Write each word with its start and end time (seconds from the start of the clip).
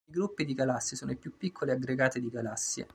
I 0.07 0.11
gruppi 0.11 0.45
di 0.45 0.55
galassie 0.55 0.97
sono 0.97 1.11
i 1.11 1.15
più 1.15 1.37
piccoli 1.37 1.69
aggregati 1.69 2.19
di 2.19 2.31
galassie. 2.31 2.87